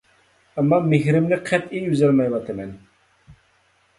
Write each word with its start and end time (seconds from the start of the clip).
ئەمما 0.59 0.79
مېھرىمنى 0.93 1.37
قەتئىي 1.51 1.91
ئۈزەلمەيۋاتىمەن. 1.91 2.71